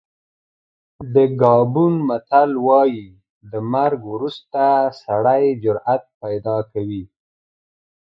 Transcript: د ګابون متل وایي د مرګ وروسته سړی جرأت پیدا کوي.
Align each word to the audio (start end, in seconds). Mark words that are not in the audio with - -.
د 1.13 1.15
ګابون 1.41 1.93
متل 2.07 2.51
وایي 2.67 3.05
د 3.51 3.53
مرګ 3.73 3.99
وروسته 4.13 4.63
سړی 5.03 5.43
جرأت 5.63 6.03
پیدا 6.21 6.57
کوي. 6.71 7.03